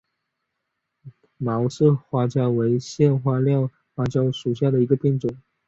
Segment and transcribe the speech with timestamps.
[1.37, 5.29] 毛刺花椒为芸香科花椒属下的一个变种。